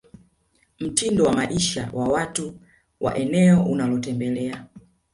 mtindo 0.79 1.23
wa 1.25 1.33
maisha 1.33 1.89
wa 1.93 2.07
watu 2.09 2.59
wa 2.99 3.15
eneo 3.17 3.63
unalotembelea 3.63 4.65